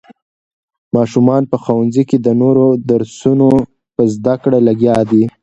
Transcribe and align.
ماشومان 0.95 1.41
په 1.51 1.57
ښوونځي 1.63 2.03
کې 2.09 2.17
د 2.25 2.27
نوو 2.41 2.67
درسونو 2.89 3.49
په 3.95 4.01
زده 4.13 4.35
کړه 4.43 4.59
لګیا 4.67 4.97
دي. 5.11 5.23